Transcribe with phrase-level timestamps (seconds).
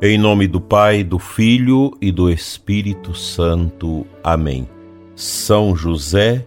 [0.00, 4.06] Em nome do Pai, do Filho e do Espírito Santo.
[4.22, 4.68] Amém.
[5.16, 6.46] São José,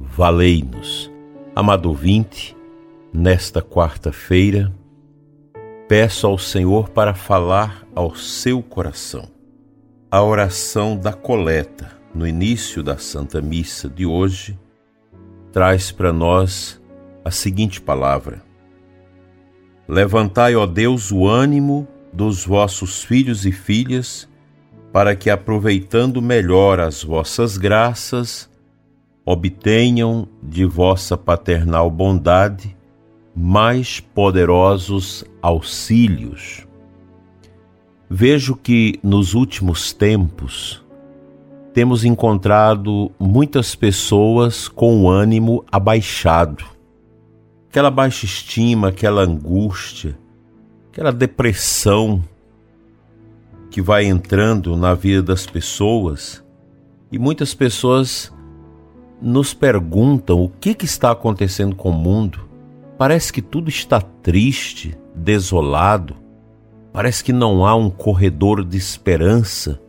[0.00, 1.08] valei-nos.
[1.54, 2.56] Amado ouvinte,
[3.12, 4.74] nesta quarta-feira,
[5.86, 9.28] peço ao Senhor para falar ao seu coração.
[10.10, 14.58] A oração da coleta, no início da Santa Missa de hoje,
[15.52, 16.82] traz para nós
[17.24, 18.42] a seguinte palavra:
[19.86, 24.28] Levantai, ó Deus, o ânimo dos vossos filhos e filhas,
[24.92, 28.48] para que, aproveitando melhor as vossas graças,
[29.24, 32.74] obtenham de vossa paternal bondade
[33.36, 36.66] mais poderosos auxílios.
[38.10, 40.82] Vejo que nos últimos tempos
[41.74, 46.64] temos encontrado muitas pessoas com o ânimo abaixado,
[47.68, 50.18] aquela baixa estima, aquela angústia,
[50.98, 52.24] aquela depressão
[53.70, 56.44] que vai entrando na vida das pessoas
[57.12, 58.34] e muitas pessoas
[59.22, 62.48] nos perguntam o que, que está acontecendo com o mundo.
[62.98, 66.16] Parece que tudo está triste, desolado.
[66.92, 69.80] Parece que não há um corredor de esperança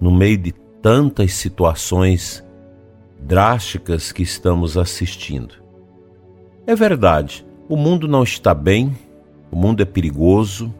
[0.00, 0.50] no meio de
[0.82, 2.44] tantas situações
[3.20, 5.54] drásticas que estamos assistindo.
[6.66, 8.92] É verdade, o mundo não está bem,
[9.50, 10.72] o mundo é perigoso,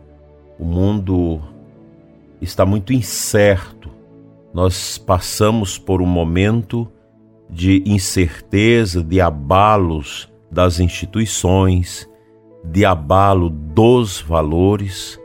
[0.58, 1.40] o mundo
[2.40, 3.90] está muito incerto.
[4.52, 6.88] Nós passamos por um momento
[7.48, 12.08] de incerteza, de abalos das instituições,
[12.64, 15.18] de abalo dos valores.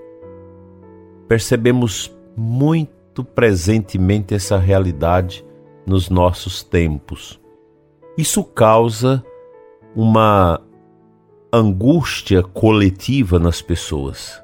[1.28, 5.46] Percebemos muito presentemente essa realidade
[5.86, 7.40] nos nossos tempos.
[8.18, 9.24] Isso causa
[9.96, 10.62] uma
[11.56, 14.42] angústia coletiva nas pessoas.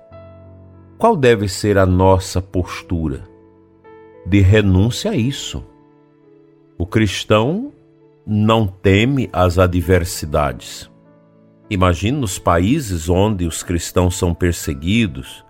[0.95, 3.27] Qual deve ser a nossa postura?
[4.27, 5.65] De renúncia a isso.
[6.77, 7.73] O cristão
[8.27, 10.87] não teme as adversidades.
[11.67, 15.43] Imagine nos países onde os cristãos são perseguidos,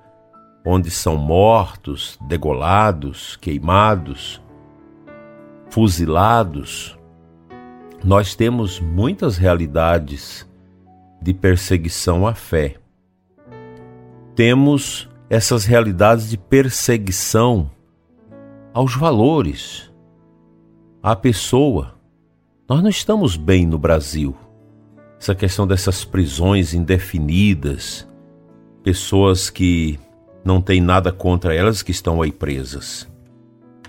[0.66, 4.42] onde são mortos, degolados, queimados,
[5.70, 6.98] fuzilados.
[8.02, 10.49] Nós temos muitas realidades
[11.22, 12.76] de perseguição à fé.
[14.36, 17.70] Temos essas realidades de perseguição
[18.74, 19.92] aos valores,
[21.04, 21.96] à pessoa.
[22.68, 24.36] Nós não estamos bem no Brasil.
[25.20, 28.08] Essa questão dessas prisões indefinidas,
[28.84, 30.00] pessoas que
[30.44, 33.08] não têm nada contra elas que estão aí presas.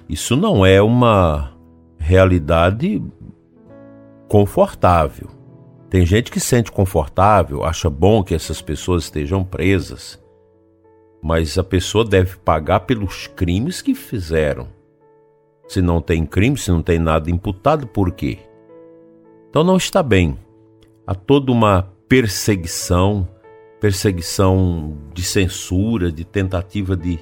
[0.08, 1.52] Isso não é uma
[1.98, 3.00] realidade
[4.28, 5.39] confortável.
[5.90, 10.22] Tem gente que sente confortável, acha bom que essas pessoas estejam presas,
[11.20, 14.68] mas a pessoa deve pagar pelos crimes que fizeram.
[15.66, 18.38] Se não tem crime, se não tem nada imputado, por quê?
[19.48, 20.38] Então não está bem.
[21.04, 23.28] Há toda uma perseguição,
[23.80, 27.18] perseguição de censura, de tentativa de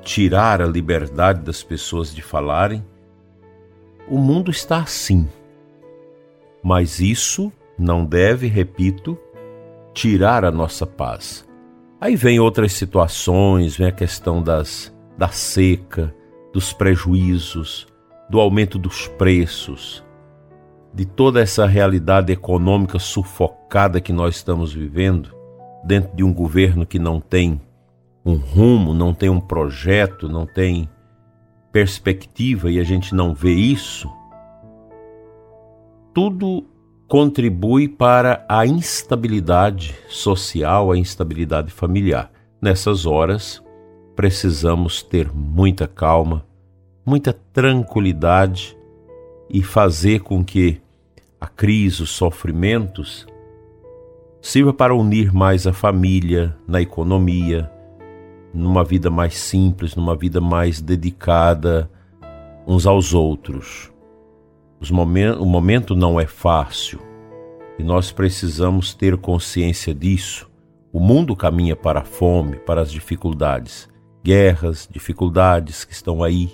[0.00, 2.82] tirar a liberdade das pessoas de falarem.
[4.08, 5.28] O mundo está assim.
[6.62, 9.16] Mas isso não deve, repito,
[9.94, 11.46] tirar a nossa paz.
[12.00, 16.14] Aí vem outras situações, vem a questão das, da seca,
[16.52, 17.86] dos prejuízos,
[18.28, 20.04] do aumento dos preços,
[20.92, 25.34] de toda essa realidade econômica sufocada que nós estamos vivendo,
[25.84, 27.60] dentro de um governo que não tem
[28.24, 30.88] um rumo, não tem um projeto, não tem
[31.72, 34.10] perspectiva e a gente não vê isso,
[36.14, 36.64] tudo
[37.08, 42.30] contribui para a instabilidade social, a instabilidade familiar.
[42.60, 43.62] Nessas horas,
[44.14, 46.44] precisamos ter muita calma,
[47.06, 48.76] muita tranquilidade
[49.48, 50.82] e fazer com que
[51.40, 53.26] a crise, os sofrimentos,
[54.42, 57.70] sirva para unir mais a família na economia,
[58.52, 61.90] numa vida mais simples, numa vida mais dedicada
[62.66, 63.90] uns aos outros
[64.80, 67.00] o momento não é fácil
[67.78, 70.50] e nós precisamos ter consciência disso.
[70.92, 73.88] O mundo caminha para a fome, para as dificuldades,
[74.22, 76.50] guerras, dificuldades que estão aí.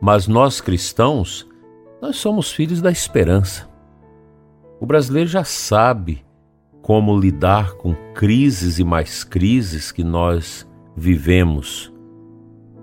[0.00, 1.48] Mas nós cristãos,
[2.00, 3.68] nós somos filhos da esperança.
[4.80, 6.24] O brasileiro já sabe
[6.82, 10.66] como lidar com crises e mais crises que nós
[10.96, 11.92] vivemos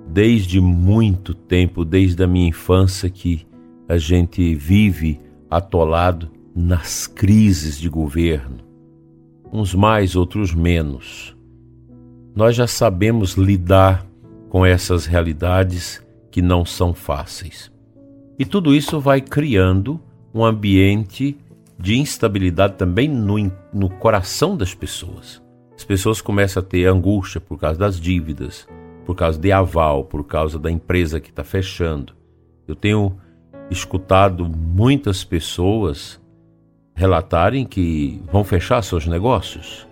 [0.08, 3.48] desde muito tempo, desde a minha infância que
[3.88, 8.58] a gente vive atolado nas crises de governo,
[9.52, 11.36] uns mais, outros menos.
[12.36, 14.06] nós já sabemos lidar
[14.50, 17.72] com essas realidades que não são fáceis.
[18.38, 20.02] E tudo isso vai criando
[20.34, 21.38] um ambiente
[21.80, 25.42] de instabilidade também no, no coração das pessoas.
[25.78, 28.68] As pessoas começam a ter angústia por causa das dívidas,
[29.06, 32.14] por causa de aval, por causa da empresa que está fechando.
[32.68, 33.18] Eu tenho
[33.70, 36.22] escutado muitas pessoas
[36.96, 39.86] relatarem que vão fechar seus negócios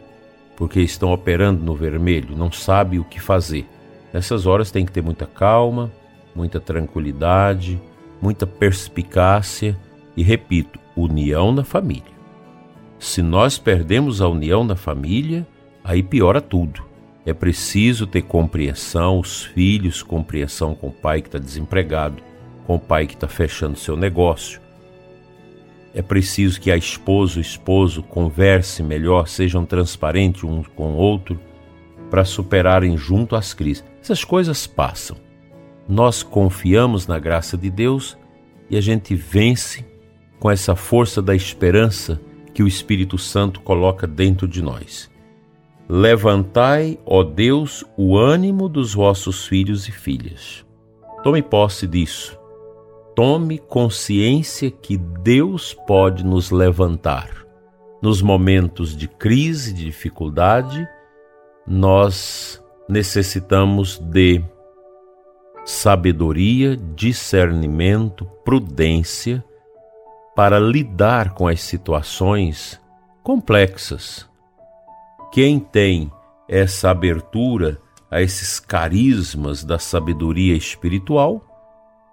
[0.56, 3.68] porque estão operando no vermelho, não sabem o que fazer.
[4.14, 5.92] Nessas horas tem que ter muita calma,
[6.36, 7.81] muita tranquilidade,
[8.22, 9.78] muita perspicácia
[10.16, 12.14] e, repito, união na família.
[13.00, 15.46] Se nós perdemos a união na família,
[15.84, 16.84] aí piora tudo.
[17.25, 22.22] É preciso ter compreensão, os filhos, compreensão com o pai que está desempregado,
[22.65, 24.62] com o pai que está fechando seu negócio.
[25.94, 31.39] É preciso que a esposa, o esposo converse melhor, sejam transparentes um com o outro
[32.10, 33.83] para superarem junto as crises.
[34.01, 35.18] Essas coisas passam.
[35.88, 38.18] Nós confiamos na graça de Deus
[38.69, 39.86] e a gente vence
[40.39, 42.19] com essa força da esperança
[42.54, 45.12] que o Espírito Santo coloca dentro de nós.
[45.88, 50.65] Levantai, ó Deus, o ânimo dos vossos filhos e filhas.
[51.24, 52.38] Tome posse disso
[53.15, 57.45] tome consciência que Deus pode nos levantar.
[58.01, 60.88] Nos momentos de crise, de dificuldade,
[61.65, 64.44] nós necessitamos de
[65.63, 69.44] sabedoria, discernimento, prudência
[70.36, 72.80] para lidar com as situações
[73.21, 74.27] complexas.
[75.31, 76.12] Quem tem
[76.50, 77.80] essa abertura
[78.12, 81.53] a esses carismas da sabedoria espiritual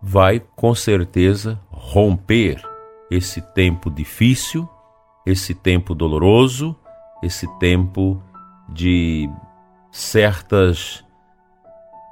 [0.02, 2.62] vai com certeza romper
[3.10, 4.68] esse tempo difícil,
[5.26, 6.76] esse tempo doloroso,
[7.22, 8.22] esse tempo
[8.68, 9.28] de
[9.90, 11.04] certas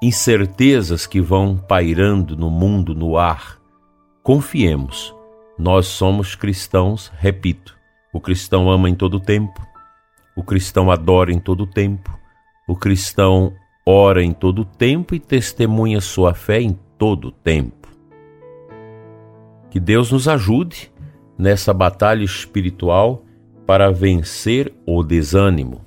[0.02, 3.58] incertezas que vão pairando no mundo, no ar.
[4.22, 5.14] Confiemos,
[5.58, 7.76] nós somos cristãos, repito,
[8.12, 9.66] o cristão ama em todo tempo,
[10.36, 12.16] o cristão adora em todo tempo,
[12.66, 13.52] o cristão
[13.86, 17.77] ora em todo tempo e testemunha sua fé em todo tempo.
[19.78, 20.90] Que Deus nos ajude
[21.38, 23.24] nessa batalha espiritual
[23.64, 25.82] para vencer o desânimo.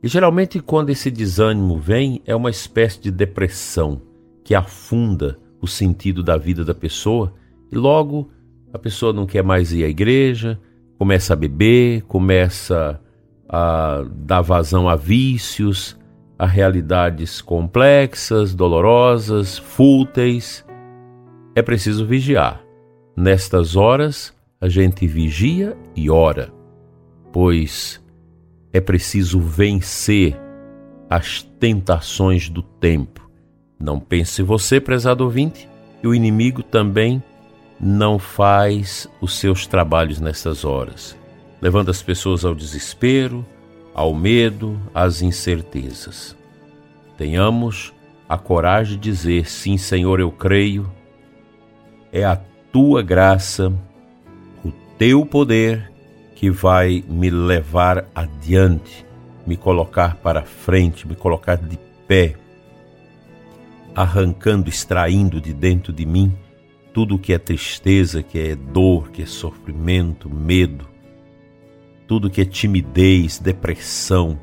[0.00, 4.00] E geralmente, quando esse desânimo vem, é uma espécie de depressão
[4.44, 7.34] que afunda o sentido da vida da pessoa
[7.72, 8.30] e logo
[8.72, 10.56] a pessoa não quer mais ir à igreja,
[10.96, 13.00] começa a beber, começa
[13.48, 15.98] a dar vazão a vícios,
[16.38, 20.64] a realidades complexas, dolorosas, fúteis.
[21.56, 22.63] É preciso vigiar.
[23.16, 26.52] Nestas horas, a gente vigia e ora,
[27.32, 28.02] pois
[28.72, 30.36] é preciso vencer
[31.08, 33.30] as tentações do tempo.
[33.78, 35.68] Não pense você, prezado ouvinte,
[36.00, 37.22] que o inimigo também
[37.78, 41.16] não faz os seus trabalhos nessas horas,
[41.60, 43.46] levando as pessoas ao desespero,
[43.94, 46.36] ao medo, às incertezas.
[47.16, 47.92] Tenhamos
[48.28, 50.90] a coragem de dizer: sim, Senhor, eu creio.
[52.12, 52.40] É a
[52.74, 53.72] tua graça,
[54.64, 55.92] o teu poder
[56.34, 59.06] que vai me levar adiante,
[59.46, 61.78] me colocar para frente, me colocar de
[62.08, 62.34] pé,
[63.94, 66.36] arrancando, extraindo de dentro de mim
[66.92, 70.88] tudo que é tristeza, que é dor, que é sofrimento, medo,
[72.08, 74.36] tudo que é timidez, depressão.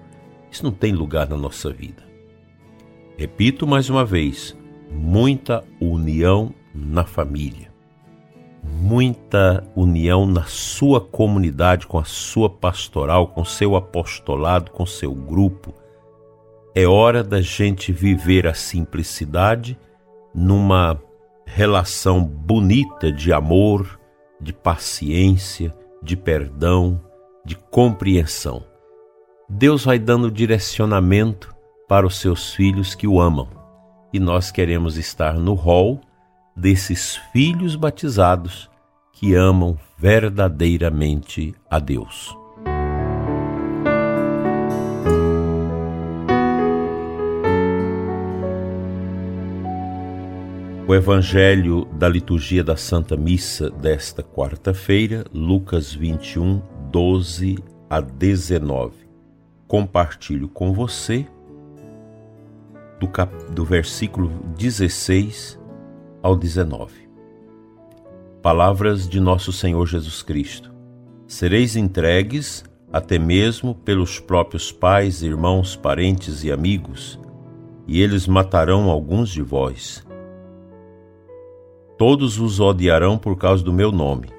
[0.50, 2.02] Isso não tem lugar na nossa vida.
[3.18, 4.58] Repito mais uma vez:
[4.90, 7.71] muita união na família
[8.64, 15.74] muita união na sua comunidade, com a sua pastoral, com seu apostolado, com seu grupo.
[16.76, 19.78] É hora da gente viver a simplicidade
[20.34, 21.02] numa
[21.46, 24.00] relação bonita de amor,
[24.40, 27.02] de paciência, de perdão,
[27.46, 28.64] de compreensão.
[29.50, 31.54] Deus vai dando direcionamento
[31.88, 33.50] para os seus filhos que o amam.
[34.14, 36.00] E nós queremos estar no rol
[36.56, 38.70] desses filhos batizados
[39.14, 42.36] que amam verdadeiramente a Deus.
[50.92, 59.08] O Evangelho da liturgia da Santa Missa desta quarta-feira, Lucas 21, 12 a 19.
[59.68, 61.26] Compartilho com você
[63.00, 63.34] do, cap...
[63.54, 65.61] do versículo 16
[66.22, 67.10] ao 19.
[68.42, 70.72] Palavras de nosso Senhor Jesus Cristo:
[71.28, 77.20] Sereis entregues até mesmo pelos próprios pais, irmãos, parentes e amigos,
[77.88, 80.06] e eles matarão alguns de vós.
[81.98, 84.30] Todos os odiarão por causa do meu nome,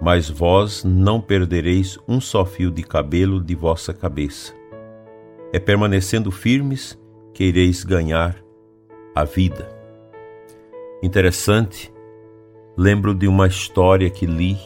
[0.00, 4.54] mas vós não perdereis um só fio de cabelo de vossa cabeça.
[5.52, 6.98] É permanecendo firmes
[7.32, 8.36] que ireis ganhar
[9.14, 9.73] a vida.
[11.04, 11.92] Interessante,
[12.74, 14.56] lembro de uma história que li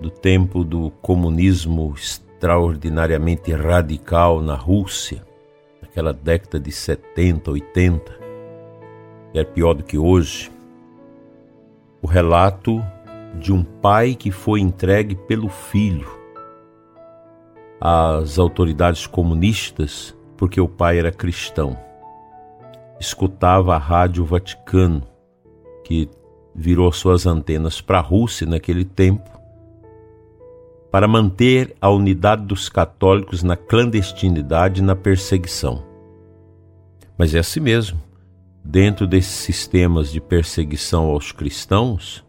[0.00, 5.24] do tempo do comunismo extraordinariamente radical na Rússia,
[5.80, 8.18] naquela década de 70, 80,
[9.30, 10.50] que é pior do que hoje.
[12.02, 12.84] O relato
[13.38, 16.08] de um pai que foi entregue pelo filho
[17.80, 21.78] às autoridades comunistas porque o pai era cristão.
[22.98, 25.06] Escutava a Rádio Vaticano,
[25.88, 26.06] que
[26.54, 29.30] virou suas antenas para a Rússia naquele tempo,
[30.90, 35.82] para manter a unidade dos católicos na clandestinidade e na perseguição.
[37.16, 37.98] Mas é assim mesmo.
[38.62, 42.22] Dentro desses sistemas de perseguição aos cristãos,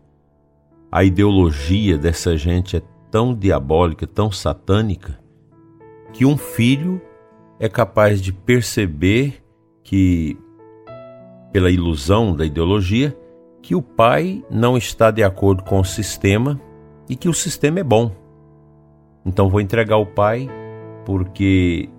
[0.89, 5.19] a ideologia dessa gente é tão diabólica, tão satânica,
[6.13, 7.01] que um filho
[7.59, 9.43] é capaz de perceber
[9.83, 10.37] que,
[11.51, 13.18] pela ilusão da ideologia,
[13.61, 16.59] que o pai não está de acordo com o sistema
[17.09, 18.11] e que o sistema é bom.
[19.25, 20.49] Então vou entregar o pai
[21.05, 21.89] porque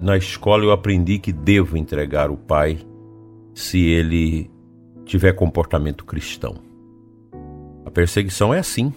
[0.00, 2.78] na escola eu aprendi que devo entregar o pai
[3.54, 4.50] se ele
[5.04, 6.54] tiver comportamento cristão.
[7.84, 8.92] A perseguição é assim.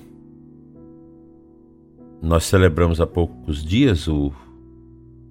[2.21, 4.31] Nós celebramos há poucos dias o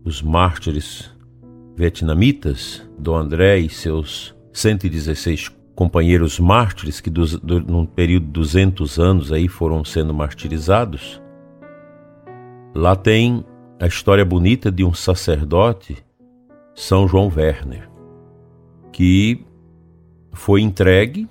[0.04, 1.10] os mártires
[1.74, 7.24] vietnamitas, Dom André e seus 116 companheiros mártires que do,
[7.60, 11.20] num período de 200 anos aí foram sendo martirizados.
[12.74, 13.44] Lá tem
[13.80, 15.96] a história bonita de um sacerdote,
[16.74, 17.88] São João Werner,
[18.92, 19.44] que
[20.32, 21.28] foi entregue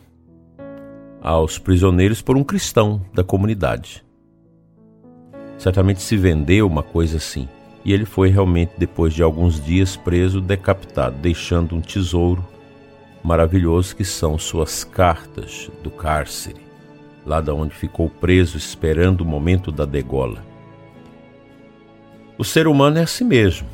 [1.22, 4.06] aos prisioneiros por um cristão da comunidade.
[5.58, 7.48] Certamente se vendeu uma coisa assim
[7.86, 12.46] e ele foi realmente, depois de alguns dias preso, decapitado, deixando um tesouro
[13.24, 16.62] maravilhoso que são suas cartas do cárcere,
[17.26, 20.44] lá da onde ficou preso esperando o momento da degola.
[22.38, 23.68] O ser humano é assim mesmo.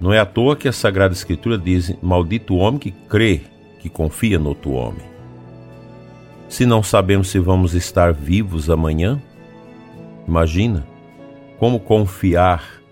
[0.00, 3.42] Não é à toa que a Sagrada Escritura diz: Maldito o homem que crê,
[3.80, 5.04] que confia no outro homem.
[6.48, 9.20] Se não sabemos se vamos estar vivos amanhã,
[10.26, 10.86] imagina
[11.58, 12.82] como confiar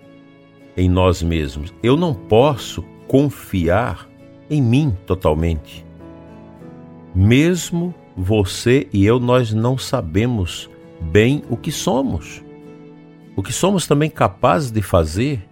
[0.76, 1.72] em nós mesmos.
[1.82, 4.08] Eu não posso confiar
[4.50, 5.84] em mim totalmente.
[7.14, 12.42] Mesmo você e eu, nós não sabemos bem o que somos.
[13.36, 15.46] O que somos também capazes de fazer,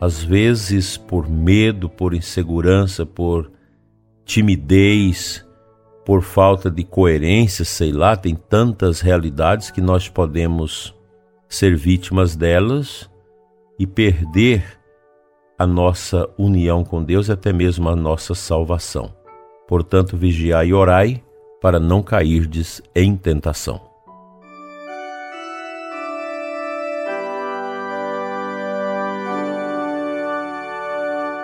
[0.00, 3.50] às vezes por medo, por insegurança, por
[4.24, 5.44] timidez,
[6.04, 10.94] por falta de coerência, sei lá, tem tantas realidades que nós podemos
[11.48, 13.10] ser vítimas delas
[13.78, 14.62] e perder
[15.58, 19.25] a nossa união com Deus e até mesmo a nossa salvação.
[19.68, 21.22] Portanto, vigiai e orai
[21.60, 23.80] para não cairdes em tentação.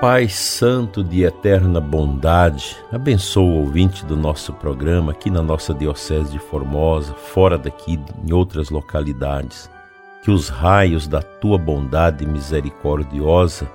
[0.00, 6.32] Pai Santo de eterna bondade, abençoa o ouvinte do nosso programa aqui na nossa Diocese
[6.32, 9.70] de Formosa, fora daqui, em outras localidades
[10.22, 13.68] que os raios da tua bondade misericordiosa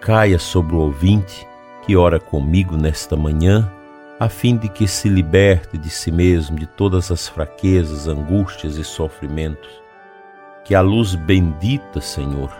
[0.00, 1.46] caia sobre o ouvinte
[1.82, 3.70] que ora comigo nesta manhã,
[4.18, 8.84] a fim de que se liberte de si mesmo de todas as fraquezas, angústias e
[8.84, 9.68] sofrimentos.
[10.64, 12.52] Que a luz bendita, Senhor,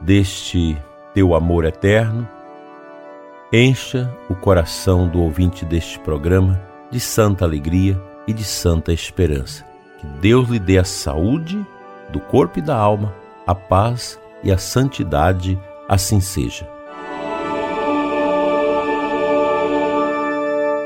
[0.00, 0.76] deste
[1.14, 2.28] teu amor eterno,
[3.52, 6.60] encha o coração do ouvinte deste programa
[6.90, 9.64] de santa alegria e de santa esperança.
[10.00, 11.64] Que Deus lhe dê a saúde
[12.10, 13.14] do corpo e da alma,
[13.46, 15.56] a paz e a santidade,
[15.88, 16.73] assim seja.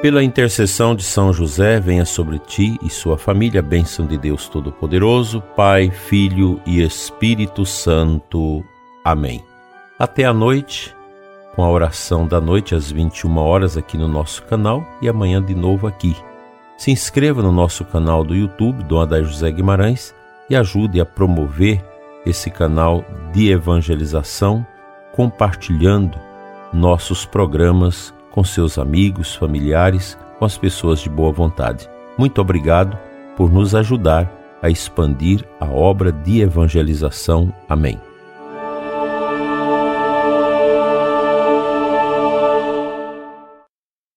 [0.00, 4.48] Pela intercessão de São José, venha sobre ti e sua família a bênção de Deus
[4.48, 8.64] Todo-Poderoso, Pai, Filho e Espírito Santo.
[9.04, 9.42] Amém.
[9.98, 10.94] Até a noite,
[11.56, 15.52] com a oração da noite às 21 horas aqui no nosso canal e amanhã de
[15.52, 16.16] novo aqui.
[16.76, 20.14] Se inscreva no nosso canal do YouTube, Dom Adai José Guimarães,
[20.48, 21.84] e ajude a promover
[22.24, 24.64] esse canal de evangelização,
[25.12, 26.16] compartilhando
[26.72, 31.88] nossos programas com seus amigos, familiares, com as pessoas de boa vontade.
[32.16, 32.98] Muito obrigado
[33.36, 34.32] por nos ajudar
[34.62, 37.52] a expandir a obra de evangelização.
[37.68, 38.07] Amém.